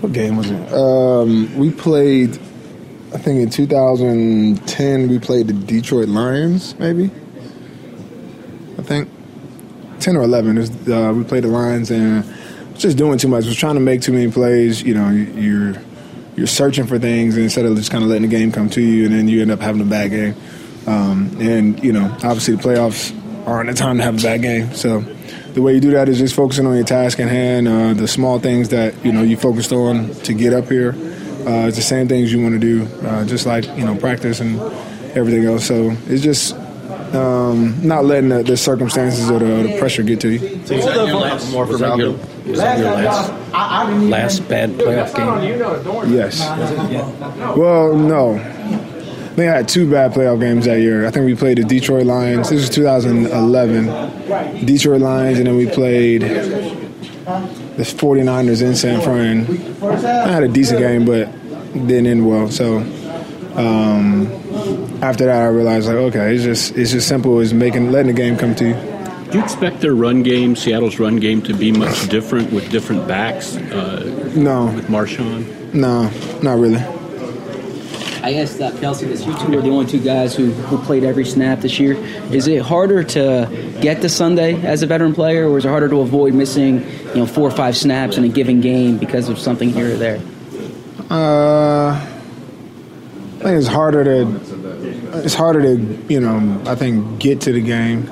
[0.00, 0.72] what game was it?
[0.72, 2.30] Um, we played,
[3.12, 7.10] I think in 2010 we played the Detroit Lions, maybe.
[8.78, 9.08] I think
[10.00, 10.56] 10 or 11.
[10.56, 12.24] Was, uh, we played the Lions and
[12.72, 13.46] was just doing too much.
[13.46, 14.82] Was trying to make too many plays.
[14.82, 15.74] You know, you're
[16.36, 19.06] you're searching for things instead of just kind of letting the game come to you,
[19.06, 20.36] and then you end up having a bad game.
[20.86, 23.14] Um, and you know, obviously the playoffs
[23.46, 24.72] aren't the time to have a bad game.
[24.74, 25.00] So
[25.58, 28.06] the way you do that is just focusing on your task in hand, uh, the
[28.06, 30.90] small things that you know you focused on to get up here.
[30.90, 34.38] Uh, it's the same things you want to do, uh, just like you know practice
[34.38, 34.60] and
[35.16, 35.66] everything else.
[35.66, 36.54] So it's just
[37.12, 40.58] um, not letting the, the circumstances or the, the pressure get to you.
[40.58, 46.12] Was that your last, was that your, was that your last, last bad playoff game?
[46.14, 46.38] Yes.
[47.56, 48.36] Well, no.
[49.38, 51.06] I think I had two bad playoff games that year.
[51.06, 52.50] I think we played the Detroit Lions.
[52.50, 54.66] This was 2011.
[54.66, 59.46] Detroit Lions, and then we played the 49ers in San Fran.
[60.04, 61.30] I had a decent game, but
[61.72, 62.50] didn't end well.
[62.50, 62.78] So
[63.54, 64.26] um,
[65.04, 68.20] after that, I realized like, okay, it's just it's just simple as making letting the
[68.20, 68.74] game come to you.
[69.30, 73.06] Do you expect their run game, Seattle's run game, to be much different with different
[73.06, 73.54] backs?
[73.54, 74.66] Uh, No.
[74.66, 75.72] With Marshawn?
[75.74, 76.10] No,
[76.42, 76.97] not really.
[78.28, 81.02] I guess that Kelce, this you two are the only two guys who, who played
[81.02, 81.94] every snap this year.
[82.30, 85.88] Is it harder to get to Sunday as a veteran player, or is it harder
[85.88, 89.38] to avoid missing, you know, four or five snaps in a given game because of
[89.38, 90.20] something here or there?
[91.08, 97.52] Uh, I think it's harder to it's harder to you know I think get to
[97.52, 98.10] the game.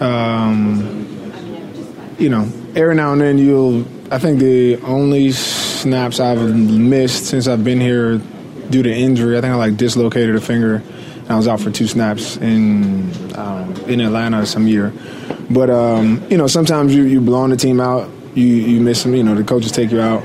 [0.00, 3.84] Um, you know, every now and then you'll.
[4.10, 8.18] I think the only snaps I've missed since I've been here
[8.70, 10.76] due to injury, I think I like dislocated a finger.
[11.22, 14.92] And I was out for two snaps in um, in Atlanta some year.
[15.50, 18.08] But um, you know, sometimes you you blowing the team out.
[18.34, 19.14] You you miss them.
[19.14, 20.24] You know, the coaches take you out.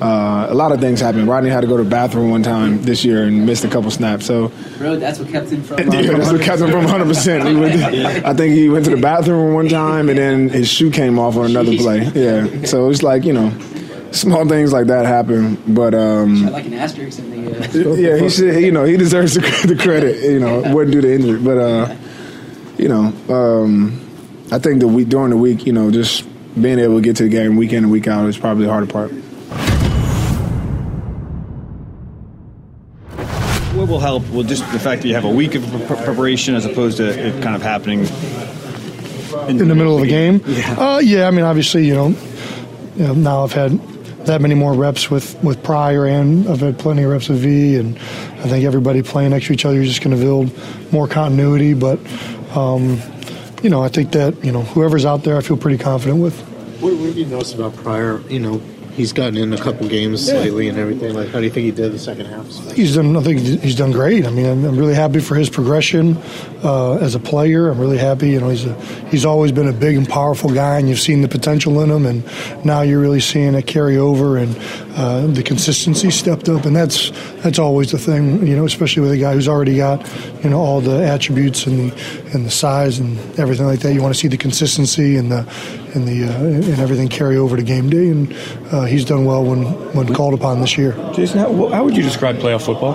[0.00, 1.26] uh, a lot of things happened.
[1.26, 3.90] Rodney had to go to the bathroom one time this year and missed a couple
[3.90, 4.26] snaps.
[4.26, 5.78] So Really, that's what kept him from.
[5.90, 7.04] yeah, that's what kept him from 100.
[7.08, 7.42] percent
[8.24, 11.36] I think he went to the bathroom one time and then his shoe came off
[11.36, 12.04] on another play.
[12.14, 13.50] Yeah, so it's like you know,
[14.12, 15.56] small things like that happen.
[15.66, 17.90] But um, like an asterisk in the.
[17.90, 18.62] Uh, yeah, he should.
[18.62, 20.22] You know, he deserves the, the credit.
[20.22, 21.96] You know, wouldn't do the injury, but uh,
[22.76, 24.00] you know, um,
[24.52, 26.24] I think the week during the week, you know, just
[26.60, 28.72] being able to get to the game week in and week out is probably the
[28.72, 29.10] harder part.
[33.76, 34.28] What will help?
[34.30, 37.06] Well, just the fact that you have a week of pre- preparation as opposed to
[37.08, 38.00] it kind of happening
[39.48, 40.42] in, the middle of a game.
[40.46, 40.74] Yeah.
[40.74, 42.08] Uh, yeah, I mean, obviously, you know,
[42.96, 43.78] you know, now I've had
[44.28, 47.76] that many more reps with, with Pryor and I've had plenty of reps with V,
[47.76, 50.50] and I think everybody playing next to each other is just going to build
[50.92, 51.74] more continuity.
[51.74, 51.98] But,
[52.56, 53.00] um,
[53.62, 56.40] you know, I think that, you know, whoever's out there, I feel pretty confident with.
[56.80, 58.20] What, what have you noticed about Pryor?
[58.28, 58.62] You know,
[58.98, 60.40] he's gotten in a couple games Yeah.
[60.40, 61.14] lately and everything.
[61.14, 62.46] Like, how do you think he did the second half?
[62.74, 63.16] He's done.
[63.16, 64.26] I think he's done great.
[64.26, 66.16] I mean, I'm, I'm really happy for his progression
[66.62, 67.68] uh, as a player.
[67.70, 68.30] I'm really happy.
[68.30, 68.74] You know, he's a,
[69.10, 72.04] he's always been a big and powerful guy, and you've seen the potential in him,
[72.04, 72.24] and
[72.64, 74.54] now you're really seeing it carry over, and
[74.96, 77.10] uh, the consistency stepped up, and that's
[77.42, 78.46] that's always the thing.
[78.46, 80.04] You know, especially with a guy who's already got
[80.42, 83.94] you know all the attributes and the and the size and everything like that.
[83.94, 85.46] You want to see the consistency and the
[85.98, 88.32] and the uh, and everything carry over to game day, and
[88.72, 90.92] uh, he's done well when when called upon this year.
[91.12, 92.94] Jason, how, how would you describe playoff football?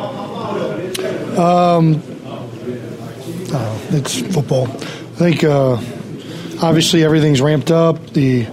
[1.40, 2.02] Um,
[3.54, 4.68] uh, it's football.
[4.68, 5.74] I think uh,
[6.62, 8.00] obviously everything's ramped up.
[8.12, 8.48] The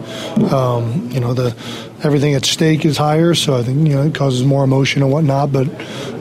[0.53, 1.57] um, you know the
[2.03, 5.13] everything at stake is higher, so I think you know it causes more emotion and
[5.13, 5.53] whatnot.
[5.53, 5.69] But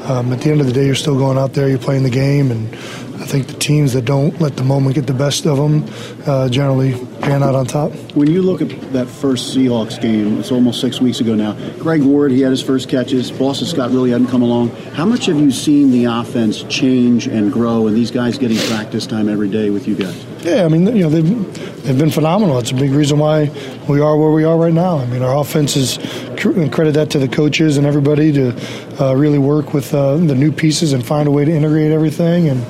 [0.10, 2.10] um, at the end of the day, you're still going out there, you're playing the
[2.10, 2.74] game, and
[3.22, 5.86] I think the teams that don't let the moment get the best of them
[6.26, 7.92] uh, generally pan out on top.
[8.14, 11.54] When you look at that first Seahawks game, it's almost six weeks ago now.
[11.78, 13.32] Greg Ward, he had his first catches.
[13.32, 14.70] Boston Scott really hadn't come along.
[14.94, 19.06] How much have you seen the offense change and grow, and these guys getting practice
[19.06, 20.26] time every day with you guys?
[20.42, 22.60] Yeah, I mean, you know, they've, they've been phenomenal.
[22.60, 23.52] It's a big reason why
[23.90, 25.00] we are where we are right now.
[25.00, 25.98] I mean, our offense is
[26.46, 30.36] and credit that to the coaches and everybody to uh, really work with uh, the
[30.36, 32.48] new pieces and find a way to integrate everything.
[32.48, 32.66] And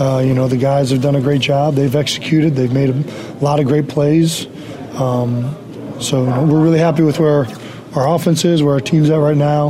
[0.00, 1.74] uh, you know, the guys have done a great job.
[1.74, 2.56] They've executed.
[2.56, 4.01] They've made a lot of great plays.
[4.98, 5.56] Um,
[6.00, 7.46] so you know, we're really happy with where
[7.94, 9.68] our offense is, where our team's at right now.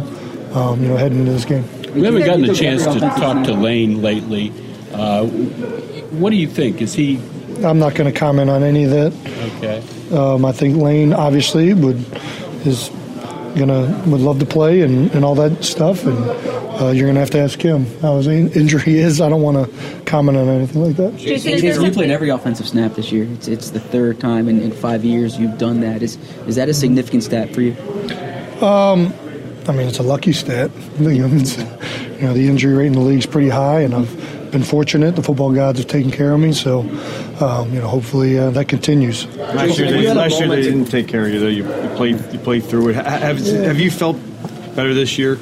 [0.54, 1.64] Um, you know, heading into this game.
[1.94, 4.52] We haven't gotten a chance to talk to Lane lately.
[4.92, 6.82] Uh, what do you think?
[6.82, 7.18] Is he
[7.64, 9.12] I'm not going to comment on any of that.
[9.56, 9.82] okay?
[10.16, 12.04] Um, I think Lane obviously would
[12.66, 12.90] is
[13.56, 16.16] gonna would love to play and, and all that stuff, and
[16.82, 19.20] uh, you're gonna have to ask him how his in- injury is.
[19.20, 21.16] I don't want to comment on anything like that.
[21.16, 21.52] Jason,
[21.84, 23.24] you played every offensive snap this year.
[23.32, 26.02] It's, it's the third time in, in five years you've done that.
[26.02, 26.16] Is
[26.46, 27.72] is that a significant stat for you?
[28.64, 29.12] Um,
[29.68, 30.70] I mean, it's a lucky stat.
[31.00, 34.50] You know, you know, the injury rate in the league is pretty high, and I've
[34.52, 35.16] been fortunate.
[35.16, 36.80] The football gods have taken care of me, so
[37.40, 39.26] um, you know, hopefully uh, that continues.
[39.36, 41.40] Last year, they, last year they didn't take care of you.
[41.40, 42.96] Though you, you played, you played through it.
[42.96, 44.16] Ha- Have, have you felt
[44.76, 45.38] better this year,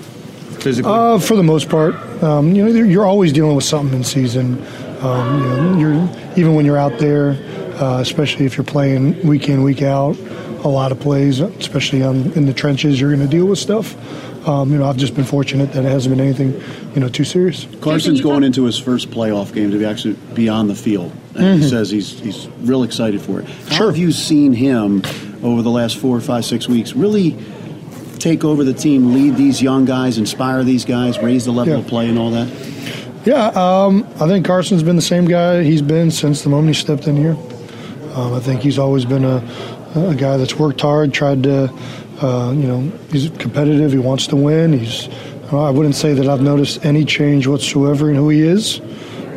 [0.61, 0.91] physically?
[0.93, 4.05] Uh, for the most part, um, you know, you're- you're always dealing with something in
[4.05, 4.59] season.
[5.03, 7.37] Um, you know, you're even when you're out there,
[7.81, 10.17] uh, especially if you're playing week in, week out,
[10.63, 13.97] a lot of plays, especially on, in the trenches, you're going to deal with stuff.
[14.47, 16.59] Um, you know, I've just been fortunate that it hasn't been anything,
[16.95, 17.67] you know, too serious.
[17.81, 21.13] Carson's going into his first playoff game to be actually be on the field.
[21.35, 21.71] And he Mhm.
[21.71, 23.47] says he's he's real excited for it.
[23.71, 25.03] How have you seen him
[25.43, 27.37] over the last four, five, six weeks really
[28.21, 31.81] take over the team, lead these young guys, inspire these guys, raise the level Yeah.
[31.81, 32.49] of play and all that?
[33.25, 36.81] Yeah, um, I think Carson's been the same guy he's been since the moment he
[36.81, 37.37] stepped in here.
[38.15, 39.43] Um, I think he's always been a,
[39.95, 41.73] a guy that's worked hard, tried to,
[42.23, 43.93] uh, you know, he's competitive.
[43.93, 44.73] He wants to win.
[44.79, 45.09] He's.
[45.53, 48.81] I wouldn't say that I've noticed any change whatsoever in who he is.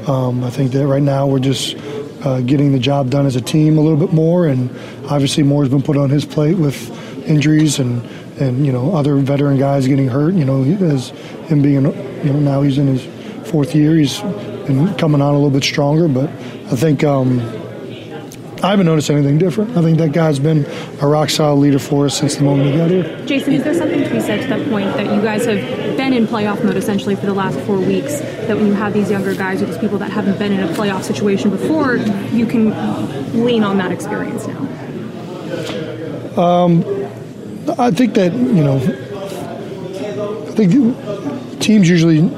[0.08, 1.76] Um, I think that right now we're just
[2.24, 4.70] uh, getting the job done as a team a little bit more, and
[5.10, 6.78] obviously more has been put on his plate with
[7.28, 8.02] injuries and
[8.40, 10.34] and you know other veteran guys getting hurt.
[10.34, 11.10] You know, as
[11.48, 15.38] him being you know now he's in his fourth year, he's been coming on a
[15.38, 16.08] little bit stronger.
[16.08, 17.40] But I think um,
[18.64, 19.76] I haven't noticed anything different.
[19.76, 20.66] I think that guy's been
[21.02, 23.26] a rock solid leader for us since the moment he got here.
[23.26, 26.14] Jason, is there something to be said to that point that you guys have been
[26.14, 28.22] in playoff mode essentially for the last four weeks?
[28.22, 30.68] That when you have these younger guys or these people that haven't been in a
[30.70, 32.70] playoff situation before, you can
[33.44, 34.60] lean on that experience now.
[36.42, 36.84] Um,
[37.68, 38.78] I think that you know,
[40.48, 42.30] I think teams usually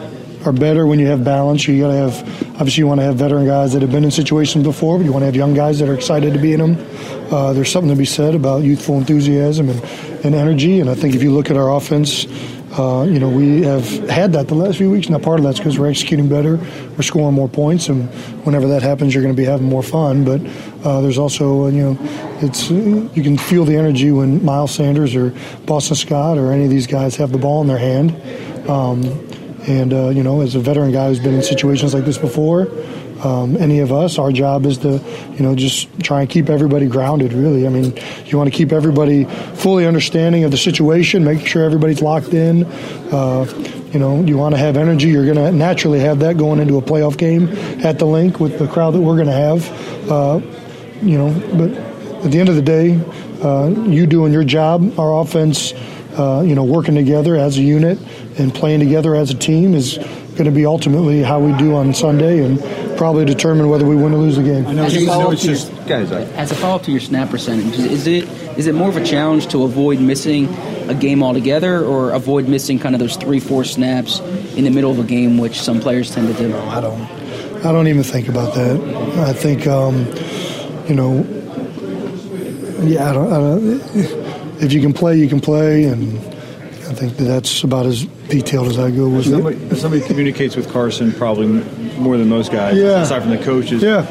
[0.45, 1.67] are better when you have balance.
[1.67, 4.11] You got to have obviously you want to have veteran guys that have been in
[4.11, 6.59] situations before, but you want to have young guys that are excited to be in
[6.59, 7.33] them.
[7.33, 9.83] Uh, there's something to be said about youthful enthusiasm and,
[10.23, 10.79] and energy.
[10.79, 12.25] And I think if you look at our offense,
[12.77, 15.09] uh, you know, we have had that the last few weeks.
[15.09, 18.09] Now, part of that's because we're executing better, we're scoring more points, and
[18.43, 20.25] whenever that happens, you're going to be having more fun.
[20.25, 20.41] But
[20.85, 21.97] uh, there's also, uh, you know,
[22.41, 25.33] it's you can feel the energy when Miles Sanders or
[25.65, 28.11] Boston Scott or any of these guys have the ball in their hand.
[28.69, 29.03] Um,
[29.67, 32.67] and uh, you know, as a veteran guy who's been in situations like this before,
[33.25, 35.01] um, any of us, our job is to,
[35.33, 37.33] you know, just try and keep everybody grounded.
[37.33, 41.63] Really, I mean, you want to keep everybody fully understanding of the situation, make sure
[41.63, 42.65] everybody's locked in.
[43.11, 43.45] Uh,
[43.91, 45.07] you know, you want to have energy.
[45.07, 47.47] You're going to naturally have that going into a playoff game
[47.83, 50.11] at the Linc with the crowd that we're going to have.
[50.11, 50.41] Uh,
[51.01, 52.99] you know, but at the end of the day,
[53.41, 55.73] uh, you doing your job, our offense,
[56.13, 57.97] uh, you know, working together as a unit
[58.37, 59.97] and playing together as a team is
[60.35, 62.59] going to be ultimately how we do on Sunday and
[62.97, 64.65] probably determine whether we win or lose the game.
[64.79, 65.55] As a follow-up to your-
[66.35, 68.27] As a follow-up to your snap percentage, is it
[68.57, 70.47] is it more of a challenge to avoid missing
[70.87, 74.19] a game altogether, or avoid missing kind of those three, four snaps
[74.55, 76.55] in the middle of a game, which some players tend to do?
[76.55, 77.01] I don't.
[77.65, 78.79] I don't even think about that.
[79.27, 80.05] I think, um,
[80.87, 81.25] you know,
[82.83, 84.61] yeah, I don't, I don't.
[84.61, 88.67] If you can play, you can play, and I think that that's about as detailed
[88.67, 89.31] as I go with it.
[89.31, 91.47] Somebody, if somebody communicates with Carson probably
[91.97, 93.01] more than most guys, Yeah.
[93.01, 93.81] aside from the coaches.
[93.81, 94.05] Yeah.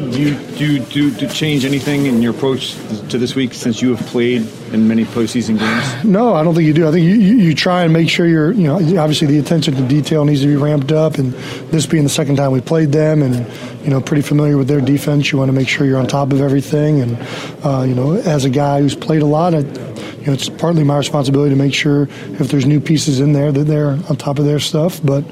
[0.00, 2.72] Do you do you, do to change anything in your approach
[3.10, 6.04] to this week since you have played in many postseason games?
[6.04, 6.88] No, I don't think you do.
[6.88, 9.74] I think you, you, you try and make sure you're, you know, obviously the attention
[9.74, 11.18] to detail needs to be ramped up.
[11.18, 11.34] And
[11.70, 13.46] this being the second time we played them and,
[13.84, 16.32] you know, pretty familiar with their defense, you want to make sure you're on top
[16.32, 17.02] of everything.
[17.02, 17.18] And,
[17.62, 20.82] uh, you know, as a guy who's played a lot, I, you know, it's partly
[20.82, 22.04] my responsibility to make sure
[22.40, 24.98] if there's new pieces in there that they're on top of their stuff.
[25.04, 25.24] But,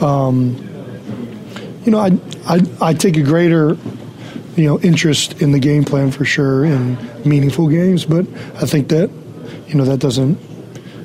[0.00, 0.68] um,
[1.84, 2.10] you know, I,
[2.46, 3.76] I, I take a greater
[4.56, 8.88] you know interest in the game plan for sure in meaningful games but i think
[8.88, 9.10] that
[9.66, 10.38] you know that doesn't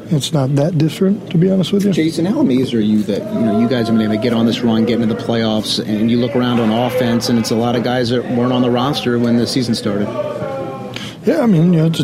[0.09, 1.91] it's not that different to be honest with you.
[1.91, 4.31] Jason, how amazed are you that you know you guys have been able to get
[4.33, 7.51] on this run, get into the playoffs, and you look around on offense, and it's
[7.51, 10.07] a lot of guys that weren't on the roster when the season started.
[11.25, 12.03] yeah i mean you know it's a,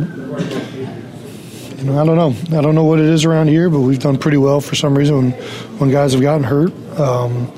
[1.77, 2.57] you know i don't know.
[2.57, 4.97] I don't know what it is around here but we've done pretty well for some
[4.97, 5.31] reason when,
[5.79, 6.73] when guys have gotten hurt.
[6.99, 7.53] Um,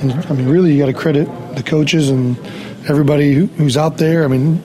[0.00, 2.36] and i mean really you got to credit the coaches and
[2.88, 4.24] everybody who, who's out there.
[4.24, 4.62] I mean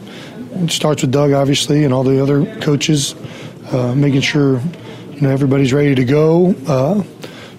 [0.53, 3.15] it starts with doug obviously and all the other coaches
[3.71, 4.59] uh, making sure
[5.13, 7.01] you know everybody's ready to go uh,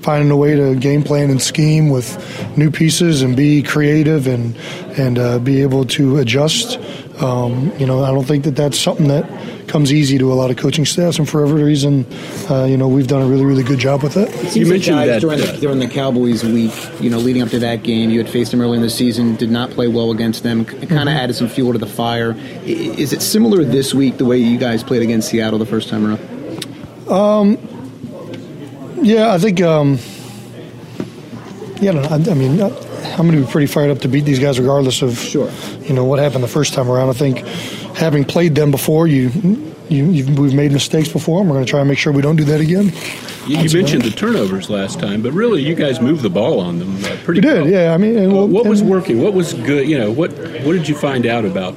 [0.02, 4.56] finding a way to game plan and scheme with new pieces and be creative and
[4.98, 6.78] and uh, be able to adjust
[7.22, 9.24] um, you know I don't think that that's something that
[9.68, 12.04] comes easy to a lot of coaching staffs and for every reason
[12.50, 14.82] uh, you know we've done a really really good job with it It seems like
[14.84, 18.18] guys during the, during the Cowboys week, you know, leading up to that game, you
[18.18, 20.88] had faced them early in the season, did not play well against them, kind of
[20.90, 21.16] Mhm.
[21.16, 22.36] added some fuel to the fire.
[22.66, 26.04] Is it similar this week the way you guys played against Seattle the first time
[26.06, 26.20] around?
[27.08, 27.58] Um,
[29.02, 29.60] yeah, I think.
[29.62, 29.98] Um,
[31.80, 32.14] yeah, I.
[32.16, 32.68] I I mean, uh,
[33.12, 35.50] I'm going to be pretty fired up to beat these guys, regardless of sure.
[35.82, 37.10] You know what happened the first time around.
[37.10, 37.38] I think
[37.96, 39.28] having played them before, you,
[39.88, 42.22] you you've, we've made mistakes before, and we're going to try and make sure we
[42.22, 42.92] don't do that again.
[43.46, 46.78] You, you mentioned the turnovers last time, but really, you guys moved the ball on
[46.78, 47.68] them uh, pretty We did, well.
[47.70, 47.92] yeah.
[47.92, 49.20] I mean, and, well, what was working?
[49.20, 49.88] What was good?
[49.88, 50.30] You know, what
[50.64, 51.76] what did you find out about?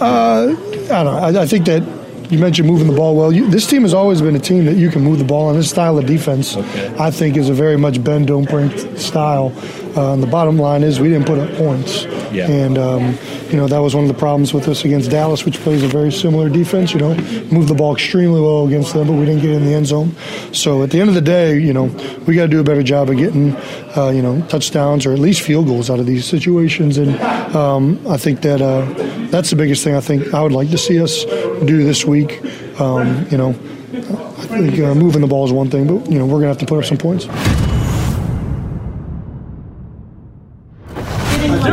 [0.00, 1.18] Uh, I don't know.
[1.18, 1.82] I, I think that
[2.30, 3.32] you mentioned moving the ball well.
[3.32, 5.58] You, this team has always been a team that you can move the ball, and
[5.58, 9.52] this style of defense, I think, is a very much bend don't break style.
[9.96, 12.48] Uh, and the bottom line is we didn't put up points, Yeah.
[12.48, 13.18] and um,
[13.50, 15.88] you know that was one of the problems with us against Dallas, which plays a
[15.88, 16.92] very similar defense.
[16.92, 17.14] You know,
[17.50, 20.14] move the ball extremely well against them, but we didn't get in the end zone.
[20.52, 21.84] So at the end of the day, you know,
[22.26, 23.56] we got to do a better job of getting,
[23.96, 26.98] uh, you know, touchdowns or at least field goals out of these situations.
[26.98, 27.18] And
[27.56, 28.84] um, I think that uh,
[29.30, 31.24] that's the biggest thing I think I would like to see us
[31.66, 32.40] do this week.
[32.80, 36.26] Um, you know, I think uh, moving the ball is one thing, but you know
[36.26, 37.26] we're gonna have to put up some points.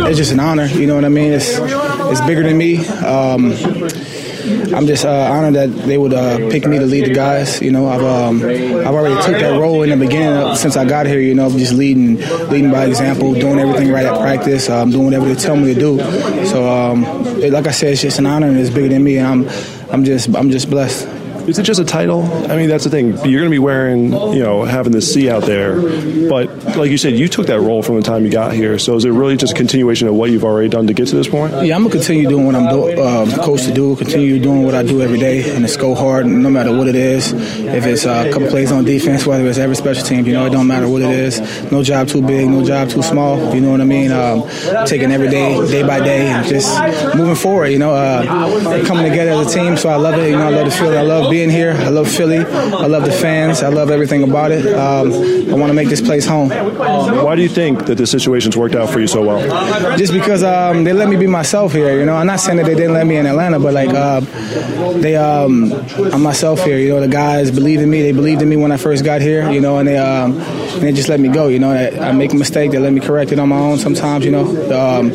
[0.08, 1.32] It's just an honor, you know what I mean?
[1.32, 2.86] It's it's bigger than me.
[2.88, 3.52] Um,
[4.46, 7.62] I'm just uh, honored that they would uh, pick me to lead the guys.
[7.62, 10.86] You know, I've um, I've already took that role in the beginning of, since I
[10.86, 11.20] got here.
[11.20, 12.18] You know, just leading
[12.50, 15.80] leading by example, doing everything right at practice, um, doing whatever they tell me to
[15.80, 15.98] do.
[16.46, 17.04] So, um,
[17.42, 19.50] it, like I said, it's just an honor and it's bigger than me, and I'm
[19.92, 21.08] I'm just I'm just blessed.
[21.48, 22.24] Is it just a title?
[22.52, 23.10] I mean, that's the thing.
[23.10, 25.80] You're going to be wearing, you know, having the C out there.
[26.28, 28.78] But like you said, you took that role from the time you got here.
[28.78, 31.16] So is it really just a continuation of what you've already done to get to
[31.16, 31.54] this point?
[31.66, 33.96] Yeah, I'm gonna continue doing what I'm do, um, coached to do.
[33.96, 36.96] Continue doing what I do every day, and it's go hard, no matter what it
[36.96, 37.32] is.
[37.34, 40.46] If it's uh, a couple plays on defense, whether it's every special team, you know,
[40.46, 41.40] it don't matter what it is.
[41.72, 43.54] No job too big, no job too small.
[43.56, 44.12] You know what I mean?
[44.12, 44.44] Um,
[44.86, 47.68] taking every day, day by day, and just moving forward.
[47.68, 49.78] You know, uh, coming together as a team.
[49.78, 50.30] So I love it.
[50.30, 50.98] You know, I love the feeling.
[50.98, 51.74] I love being being here.
[51.74, 52.40] I love Philly.
[52.40, 53.62] I love the fans.
[53.62, 54.66] I love everything about it.
[54.74, 55.12] Um,
[55.52, 56.45] I want to make this place home.
[56.50, 59.98] Why do you think that the situation's worked out for you so well?
[59.98, 62.00] Just because um, they let me be myself here.
[62.00, 64.22] You know, I'm not saying that they didn't let me in Atlanta, but like uh,
[65.00, 65.74] they, um,
[66.14, 66.78] I'm myself here.
[66.78, 68.02] You know, the guys believed in me.
[68.02, 69.50] They believed in me when I first got here.
[69.52, 71.48] You know, and they um, and they just let me go.
[71.48, 72.72] You know, I, I make a mistake.
[72.72, 74.26] They let me correct it on my own sometimes.
[74.26, 75.12] You know, um,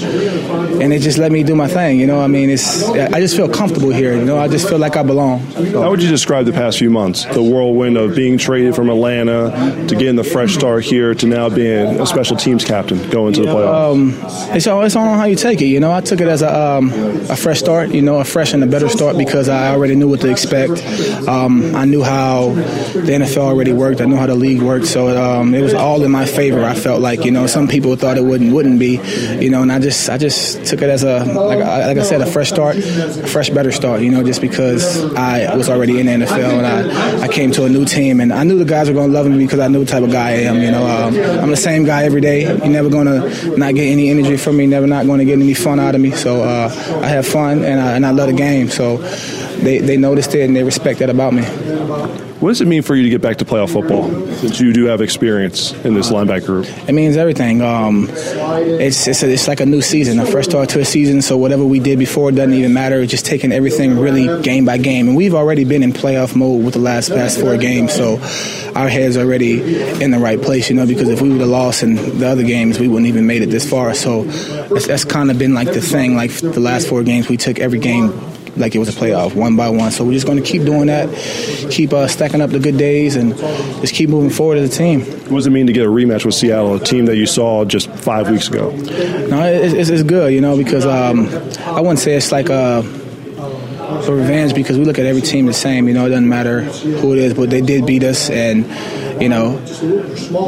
[0.81, 2.01] and they just let me do my thing.
[2.01, 4.15] You know, I mean, it's I just feel comfortable here.
[4.15, 5.41] You know, I just feel like I belong.
[5.73, 7.25] How would you describe the past few months?
[7.25, 9.51] The whirlwind of being traded from Atlanta
[9.89, 13.43] to getting the fresh start here to now being a special teams captain going to
[13.43, 13.93] the playoffs.
[13.93, 15.67] Um, it's all it's all on how you take it.
[15.67, 16.91] You know, I took it as a um,
[17.31, 17.91] a fresh start.
[17.91, 20.83] You know, a fresh and a better start because I already knew what to expect.
[21.29, 24.01] Um, I knew how the NFL already worked.
[24.01, 24.87] I knew how the league worked.
[24.87, 26.65] So um, it was all in my favor.
[26.65, 29.01] I felt like you know some people thought it wouldn't wouldn't be.
[29.41, 32.21] You know, and I just I just took it as a like, like I said
[32.21, 34.03] a fresh start, a fresh better start.
[34.03, 37.65] You know, just because I was already in the NFL and I, I came to
[37.65, 39.85] a new team and I knew the guys were to love me because I knew
[39.85, 40.61] the type of guy I am.
[40.61, 42.43] You know, um, I'm the same guy every day.
[42.43, 44.67] You're never to not get any energy from me.
[44.67, 46.13] Never not to get any fun out of me.
[46.13, 46.69] So uh,
[47.03, 48.69] I have fun and I, and I love the game.
[48.69, 52.30] So they, they noticed it and they respect that about me.
[52.41, 54.87] What does it mean for you to get back to playoff football since you do
[54.87, 56.67] have experience in this linebacker group?
[56.89, 57.61] It means everything.
[57.61, 61.21] Um, it's it's, a, it's like a new season, a fresh start to a season.
[61.21, 63.05] So whatever we did before doesn't even matter.
[63.05, 65.09] Just taking everything really game by game.
[65.09, 67.93] And we've already been in playoff mode with the last past four games.
[67.93, 68.15] So
[68.75, 69.61] our heads are already
[70.03, 70.87] in the right place, you know.
[70.87, 73.51] Because if we would have lost in the other games, we wouldn't even made it
[73.51, 73.93] this far.
[73.93, 76.17] So that's kind of been like the thing.
[76.17, 78.30] Like the last four games, we took every game
[78.61, 79.91] like it was a playoff, one by one.
[79.91, 81.09] So we're just going to keep doing that,
[81.71, 85.01] keep uh, stacking up the good days, and just keep moving forward as a team.
[85.01, 87.65] What does it mean to get a rematch with Seattle, a team that you saw
[87.65, 88.71] just five weeks ago?
[88.71, 91.29] No, it's, it's good, you know, because um,
[91.65, 92.83] I wouldn't say it's like a
[94.03, 95.89] for revenge because we look at every team the same.
[95.89, 98.65] You know, it doesn't matter who it is, but they did beat us, and
[99.21, 99.59] you know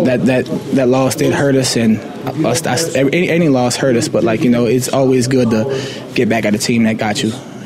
[0.04, 0.44] that that
[0.74, 1.98] that loss did hurt us, and
[2.46, 4.08] us, us, any, any loss hurt us.
[4.08, 7.22] But like you know, it's always good to get back at a team that got
[7.22, 7.32] you.